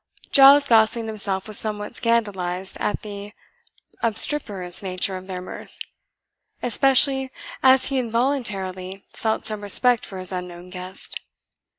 [0.31, 3.33] Giles Gosling himself was somewhat scandalized at the
[4.01, 5.77] obstreperous nature of their mirth,
[6.63, 7.31] especially
[7.61, 11.19] as he involuntarily felt some respect for his unknown guest.